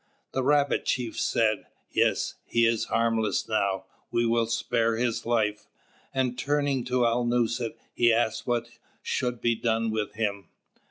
[0.31, 5.67] The Rabbit chief said: "Yes, he is harmless now; we will spare his life,"
[6.11, 10.49] and turning to Alnūset, he asked what should be done with him.